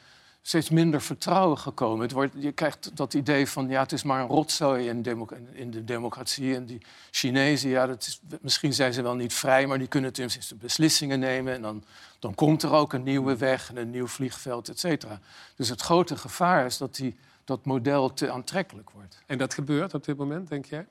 steeds 0.43 0.71
minder 0.71 1.01
vertrouwen 1.03 1.59
gekomen. 1.59 2.03
Het 2.03 2.12
wordt, 2.12 2.35
je 2.37 2.53
krijgt 2.53 2.97
dat 2.97 3.15
idee 3.15 3.49
van 3.49 3.69
ja, 3.69 3.83
het 3.83 3.93
is 3.93 4.03
maar 4.03 4.21
een 4.21 4.29
rotzooi 4.29 4.89
in, 4.89 5.29
in 5.53 5.71
de 5.71 5.85
democratie. 5.85 6.55
En 6.55 6.67
die 6.67 6.81
Chinezen, 7.11 7.71
ja, 7.71 7.89
is, 7.99 8.21
misschien 8.41 8.73
zijn 8.73 8.93
ze 8.93 9.03
wel 9.03 9.15
niet 9.15 9.35
vrij, 9.35 9.67
maar 9.67 9.79
die 9.79 9.89
kunnen 9.89 10.12
tenminste 10.12 10.55
beslissingen 10.55 11.19
nemen. 11.19 11.55
En 11.55 11.62
dan, 11.62 11.85
dan 12.19 12.35
komt 12.35 12.62
er 12.62 12.73
ook 12.73 12.93
een 12.93 13.03
nieuwe 13.03 13.37
weg 13.37 13.69
en 13.71 13.77
een 13.77 13.91
nieuw 13.91 14.07
vliegveld, 14.07 14.69
et 14.69 14.79
cetera. 14.79 15.21
Dus 15.57 15.69
het 15.69 15.81
grote 15.81 16.17
gevaar 16.17 16.67
is 16.67 16.79
dat 16.79 16.95
die, 16.95 17.17
dat 17.45 17.65
model 17.65 18.15
te 18.15 18.31
aantrekkelijk 18.31 18.91
wordt. 18.91 19.19
En 19.27 19.39
dat 19.39 19.55
gebeurt 19.55 19.95
op 19.95 20.05
dit 20.05 20.17
moment, 20.17 20.49
denk 20.49 20.65
jij? 20.65 20.87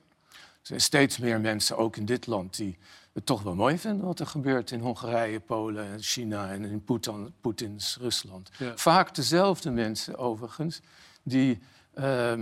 Er 0.62 0.68
zijn 0.68 0.80
steeds 0.80 1.18
meer 1.18 1.40
mensen, 1.40 1.76
ook 1.76 1.96
in 1.96 2.04
dit 2.04 2.26
land, 2.26 2.56
die 2.56 2.78
het 3.12 3.26
toch 3.26 3.42
wel 3.42 3.54
mooi 3.54 3.78
vinden 3.78 4.06
wat 4.06 4.20
er 4.20 4.26
gebeurt 4.26 4.70
in 4.70 4.80
Hongarije, 4.80 5.40
Polen, 5.40 6.02
China 6.02 6.50
en 6.50 6.64
in 6.64 6.84
Poetin, 6.84 7.34
Poetins 7.40 7.96
Rusland. 8.00 8.50
Ja. 8.58 8.76
Vaak 8.76 9.14
dezelfde 9.14 9.70
mensen, 9.70 10.18
overigens, 10.18 10.80
die 11.22 11.58
uh, 11.94 12.32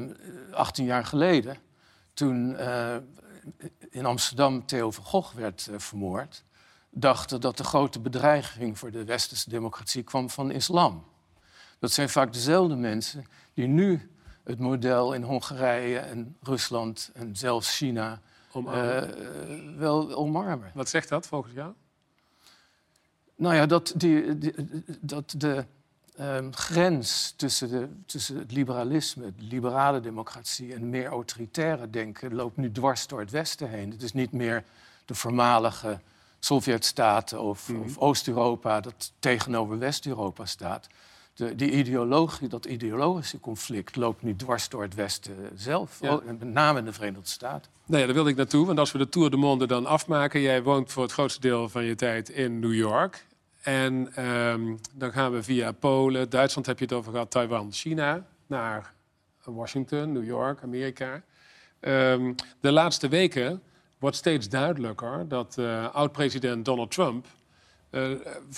18 0.50 0.84
jaar 0.84 1.04
geleden, 1.04 1.56
toen 2.14 2.50
uh, 2.50 2.96
in 3.90 4.06
Amsterdam 4.06 4.66
Theo 4.66 4.90
van 4.90 5.04
Gogh 5.04 5.34
werd 5.34 5.68
uh, 5.70 5.78
vermoord, 5.78 6.44
dachten 6.90 7.40
dat 7.40 7.56
de 7.56 7.64
grote 7.64 8.00
bedreiging 8.00 8.78
voor 8.78 8.90
de 8.90 9.04
westerse 9.04 9.50
democratie 9.50 10.02
kwam 10.02 10.30
van 10.30 10.50
islam. 10.50 11.04
Dat 11.78 11.92
zijn 11.92 12.08
vaak 12.08 12.32
dezelfde 12.32 12.76
mensen 12.76 13.24
die 13.54 13.66
nu 13.66 14.09
het 14.44 14.58
model 14.58 15.12
in 15.12 15.22
Hongarije 15.22 15.98
en 15.98 16.36
Rusland 16.42 17.10
en 17.14 17.36
zelfs 17.36 17.76
China 17.76 18.20
uh, 18.56 19.02
wel 19.76 20.14
omarmen. 20.14 20.70
Wat 20.74 20.88
zegt 20.88 21.08
dat 21.08 21.26
volgens 21.26 21.54
jou? 21.54 21.72
Nou 23.34 23.54
ja, 23.54 23.66
dat, 23.66 23.92
die, 23.96 24.38
die, 24.38 24.54
dat 25.00 25.34
de 25.36 25.64
um, 26.20 26.54
grens 26.54 27.32
tussen, 27.36 27.68
de, 27.68 27.88
tussen 28.06 28.36
het 28.36 28.52
liberalisme, 28.52 29.32
de 29.36 29.44
liberale 29.44 30.00
democratie 30.00 30.74
en 30.74 30.90
meer 30.90 31.06
autoritaire 31.06 31.90
denken 31.90 32.34
loopt 32.34 32.56
nu 32.56 32.72
dwars 32.72 33.06
door 33.06 33.20
het 33.20 33.30
Westen 33.30 33.68
heen. 33.68 33.90
Het 33.90 34.02
is 34.02 34.12
niet 34.12 34.32
meer 34.32 34.64
de 35.04 35.14
voormalige 35.14 36.00
Sovjetstaten 36.38 37.40
of, 37.40 37.68
mm 37.68 37.74
-hmm. 37.76 37.84
of 37.84 37.98
Oost-Europa 37.98 38.80
dat 38.80 39.12
tegenover 39.18 39.78
West-Europa 39.78 40.46
staat 40.46 40.88
de, 41.40 41.54
die 41.54 41.70
ideologie, 41.70 42.48
dat 42.48 42.64
ideologische 42.64 43.40
conflict 43.40 43.96
loopt 43.96 44.22
nu 44.22 44.36
dwars 44.36 44.68
door 44.68 44.82
het 44.82 44.94
Westen 44.94 45.36
zelf. 45.54 45.98
Ja. 46.00 46.20
Met 46.24 46.42
name 46.42 46.78
in 46.78 46.84
de 46.84 46.92
Verenigde 46.92 47.28
Staten. 47.28 47.70
Nee, 47.86 48.04
daar 48.04 48.14
wilde 48.14 48.30
ik 48.30 48.36
naartoe. 48.36 48.66
Want 48.66 48.78
als 48.78 48.92
we 48.92 48.98
de 48.98 49.08
Tour 49.08 49.30
de 49.30 49.36
Monde 49.36 49.66
dan 49.66 49.86
afmaken... 49.86 50.40
jij 50.40 50.62
woont 50.62 50.92
voor 50.92 51.02
het 51.02 51.12
grootste 51.12 51.40
deel 51.40 51.68
van 51.68 51.84
je 51.84 51.94
tijd 51.94 52.28
in 52.28 52.58
New 52.58 52.74
York. 52.74 53.26
En 53.62 54.24
um, 54.26 54.78
dan 54.94 55.12
gaan 55.12 55.32
we 55.32 55.42
via 55.42 55.72
Polen, 55.72 56.30
Duitsland 56.30 56.66
heb 56.66 56.78
je 56.78 56.84
het 56.84 56.94
over 56.94 57.12
gehad... 57.12 57.30
Taiwan, 57.30 57.72
China, 57.72 58.26
naar 58.46 58.92
Washington, 59.44 60.12
New 60.12 60.24
York, 60.24 60.62
Amerika. 60.62 61.22
Um, 61.80 62.34
de 62.60 62.72
laatste 62.72 63.08
weken 63.08 63.62
wordt 63.98 64.16
steeds 64.16 64.48
duidelijker... 64.48 65.28
dat 65.28 65.56
uh, 65.58 65.94
oud-president 65.94 66.64
Donald 66.64 66.90
Trump 66.90 67.26
uh, 67.90 68.10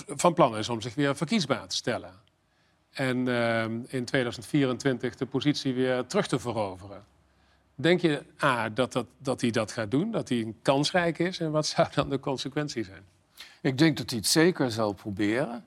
van 0.06 0.34
plan 0.34 0.56
is 0.56 0.68
om 0.68 0.80
zich 0.80 0.94
weer 0.94 1.16
verkiesbaar 1.16 1.68
te 1.68 1.76
stellen 1.76 2.30
en 2.92 3.26
uh, 3.26 3.64
in 3.88 4.04
2024 4.04 5.14
de 5.14 5.26
positie 5.26 5.74
weer 5.74 6.06
terug 6.06 6.26
te 6.26 6.38
veroveren. 6.38 7.04
Denk 7.74 8.00
je 8.00 8.22
A, 8.42 8.68
dat, 8.68 8.92
dat, 8.92 9.06
dat 9.18 9.40
hij 9.40 9.50
dat 9.50 9.72
gaat 9.72 9.90
doen, 9.90 10.10
dat 10.10 10.28
hij 10.28 10.54
kansrijk 10.62 11.18
is... 11.18 11.38
en 11.38 11.50
wat 11.50 11.66
zou 11.66 11.88
dan 11.94 12.08
de 12.08 12.20
consequentie 12.20 12.84
zijn? 12.84 13.04
Ik 13.60 13.78
denk 13.78 13.96
dat 13.96 14.10
hij 14.10 14.18
het 14.18 14.28
zeker 14.28 14.70
zal 14.70 14.92
proberen. 14.92 15.64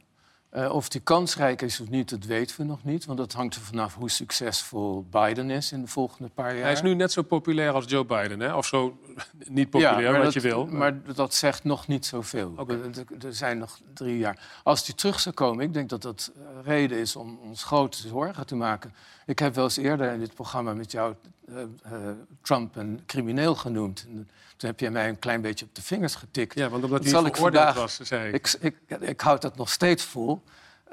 Uh, 0.55 0.73
of 0.73 0.91
hij 0.91 1.01
kansrijk 1.01 1.61
is 1.61 1.79
of 1.79 1.89
niet, 1.89 2.09
dat 2.09 2.23
weten 2.23 2.57
we 2.57 2.63
nog 2.63 2.83
niet. 2.83 3.05
Want 3.05 3.17
dat 3.17 3.33
hangt 3.33 3.55
er 3.55 3.61
vanaf 3.61 3.95
hoe 3.95 4.09
succesvol 4.09 5.05
Biden 5.09 5.49
is 5.49 5.71
in 5.71 5.81
de 5.81 5.87
volgende 5.87 6.29
paar 6.33 6.53
jaar. 6.53 6.63
Hij 6.63 6.71
is 6.71 6.81
nu 6.81 6.93
net 6.93 7.11
zo 7.11 7.21
populair 7.21 7.71
als 7.71 7.85
Joe 7.87 8.05
Biden, 8.05 8.39
hè? 8.39 8.55
Of 8.55 8.65
zo 8.65 8.97
niet 9.47 9.69
populair, 9.69 10.15
ja, 10.15 10.23
wat 10.23 10.33
je 10.33 10.39
wil. 10.39 10.65
Maar 10.65 11.13
dat 11.13 11.33
zegt 11.33 11.63
nog 11.63 11.87
niet 11.87 12.05
zoveel. 12.05 12.53
Okay. 12.57 12.79
Er 13.21 13.33
zijn 13.33 13.57
nog 13.57 13.79
drie 13.93 14.17
jaar. 14.17 14.59
Als 14.63 14.85
hij 14.85 14.95
terug 14.95 15.19
zou 15.19 15.35
komen, 15.35 15.63
ik 15.65 15.73
denk 15.73 15.89
dat 15.89 16.01
dat 16.01 16.31
eh, 16.35 16.41
reden 16.63 16.97
is 16.97 17.15
om 17.15 17.39
ons 17.43 17.63
grote 17.63 18.07
zorgen 18.07 18.45
te 18.45 18.55
maken. 18.55 18.93
Ik 19.25 19.39
heb 19.39 19.55
wel 19.55 19.63
eens 19.63 19.77
eerder 19.77 20.11
in 20.11 20.19
dit 20.19 20.33
programma 20.33 20.73
met 20.73 20.91
jou 20.91 21.15
uh, 21.49 21.55
uh, 21.57 22.09
Trump 22.41 22.75
een 22.75 23.01
crimineel 23.05 23.55
genoemd. 23.55 24.05
En 24.09 24.29
toen 24.57 24.69
heb 24.69 24.79
jij 24.79 24.91
mij 24.91 25.09
een 25.09 25.19
klein 25.19 25.41
beetje 25.41 25.65
op 25.65 25.75
de 25.75 25.81
vingers 25.81 26.15
getikt. 26.15 26.55
Ja, 26.55 26.69
want 26.69 26.83
omdat 26.83 27.11
hij 27.11 27.23
ik 27.23 27.35
vandaag, 27.35 27.75
was, 27.75 27.99
zei 27.99 28.33
ik. 28.33 28.55
Ik, 28.61 28.75
ik, 28.87 28.99
ik 28.99 29.21
houd 29.21 29.41
dat 29.41 29.55
nog 29.55 29.69
steeds 29.69 30.03
vol. 30.03 30.43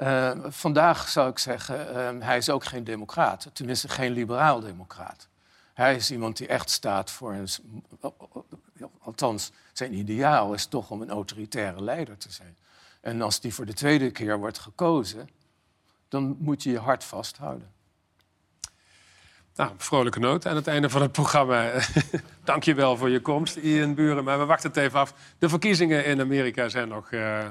Uh, 0.01 0.31
vandaag 0.47 1.09
zou 1.09 1.29
ik 1.29 1.39
zeggen, 1.39 2.21
hij 2.21 2.37
is 2.37 2.49
ook 2.49 2.63
geen 2.63 2.83
democraat. 2.83 3.49
Tenminste, 3.53 3.89
geen 3.89 4.11
liberaal-democraat. 4.11 5.27
Hij 5.73 5.95
is 5.95 6.11
iemand 6.11 6.37
die 6.37 6.47
echt 6.47 6.69
staat 6.69 7.11
voor 7.11 7.33
een... 7.33 7.47
Althans, 8.99 9.51
zijn 9.73 9.93
ideaal 9.93 10.53
is 10.53 10.65
toch 10.65 10.89
om 10.89 11.01
een 11.01 11.09
autoritaire 11.09 11.83
leider 11.83 12.17
te 12.17 12.31
zijn. 12.31 12.57
En 13.01 13.21
als 13.21 13.39
die 13.39 13.53
voor 13.53 13.65
de 13.65 13.73
tweede 13.73 14.11
keer 14.11 14.39
wordt 14.39 14.59
gekozen, 14.59 15.29
dan 16.07 16.35
moet 16.39 16.63
je 16.63 16.71
je 16.71 16.79
hart 16.79 17.03
vasthouden. 17.03 17.71
Nou, 19.55 19.71
vrolijke 19.77 20.19
noot 20.19 20.45
aan 20.45 20.55
het 20.55 20.67
einde 20.67 20.89
van 20.89 21.01
het 21.01 21.11
programma. 21.11 21.71
Dank 22.43 22.63
je 22.63 22.73
wel 22.73 22.97
voor 22.97 23.09
je 23.09 23.21
komst, 23.21 23.55
Ian 23.55 23.93
Buren. 23.93 24.23
Maar 24.23 24.39
we 24.39 24.45
wachten 24.45 24.69
het 24.69 24.77
even 24.79 24.99
af. 24.99 25.13
De 25.39 25.49
verkiezingen 25.49 26.05
in 26.05 26.21
Amerika 26.21 26.69
zijn 26.69 26.87
nog 26.87 27.11
uh, 27.11 27.47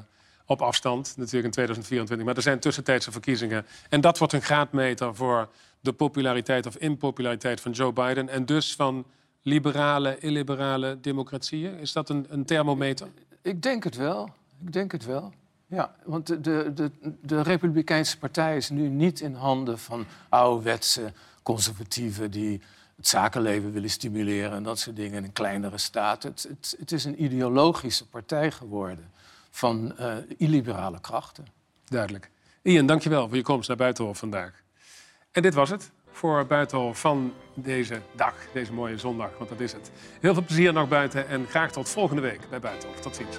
op 0.46 0.62
afstand, 0.62 1.14
natuurlijk 1.16 1.44
in 1.44 1.50
2024. 1.50 2.26
Maar 2.26 2.36
er 2.36 2.42
zijn 2.42 2.58
tussentijdse 2.58 3.12
verkiezingen. 3.12 3.66
En 3.88 4.00
dat 4.00 4.18
wordt 4.18 4.32
een 4.32 4.42
graadmeter 4.42 5.14
voor 5.14 5.48
de 5.80 5.92
populariteit 5.92 6.66
of 6.66 6.76
impopulariteit 6.76 7.60
van 7.60 7.72
Joe 7.72 7.92
Biden. 7.92 8.28
En 8.28 8.46
dus 8.46 8.74
van 8.74 9.04
liberale, 9.42 10.18
illiberale 10.18 10.98
democratieën. 11.00 11.78
Is 11.78 11.92
dat 11.92 12.08
een, 12.08 12.26
een 12.28 12.44
thermometer? 12.44 13.08
Ik 13.42 13.62
denk 13.62 13.84
het 13.84 13.96
wel. 13.96 14.30
Ik 14.64 14.72
denk 14.72 14.92
het 14.92 15.04
wel. 15.04 15.32
Ja, 15.66 15.94
want 16.04 16.26
de, 16.26 16.72
de, 16.74 16.90
de, 17.22 17.40
Republikeinse 17.40 18.18
Partij 18.18 18.56
is 18.56 18.70
nu 18.70 18.88
niet 18.88 19.20
in 19.20 19.34
handen 19.34 19.78
van 19.78 20.06
ouderwetse 20.28 21.12
conservatieven 21.42 22.30
die 22.30 22.60
het 22.96 23.08
zakenleven 23.08 23.72
willen 23.72 23.90
stimuleren 23.90 24.52
en 24.52 24.62
dat 24.62 24.78
soort 24.78 24.96
dingen 24.96 25.24
in 25.24 25.32
kleinere 25.32 25.78
staat. 25.78 26.22
Het, 26.22 26.46
het, 26.48 26.76
het 26.78 26.92
is 26.92 27.04
een 27.04 27.22
ideologische 27.22 28.06
partij 28.06 28.50
geworden 28.50 29.10
van 29.52 29.94
uh, 30.00 30.14
illiberale 30.36 31.00
krachten. 31.00 31.46
Duidelijk. 31.84 32.30
Ian, 32.62 32.86
dankjewel 32.86 33.28
voor 33.28 33.36
je 33.36 33.42
komst 33.42 33.68
naar 33.68 33.76
Buitenhof 33.76 34.18
vandaag. 34.18 34.62
En 35.30 35.42
dit 35.42 35.54
was 35.54 35.70
het 35.70 35.90
voor 36.10 36.46
Buitenhof 36.46 37.00
van 37.00 37.32
deze 37.54 38.00
dag, 38.16 38.34
deze 38.52 38.72
mooie 38.72 38.98
zondag, 38.98 39.30
want 39.38 39.50
dat 39.50 39.60
is 39.60 39.72
het. 39.72 39.90
Heel 40.20 40.34
veel 40.34 40.44
plezier 40.44 40.72
nog 40.72 40.88
buiten 40.88 41.28
en 41.28 41.46
graag 41.46 41.72
tot 41.72 41.88
volgende 41.88 42.22
week 42.22 42.48
bij 42.50 42.60
Buitenhof. 42.60 43.00
Tot 43.00 43.16
ziens. 43.16 43.38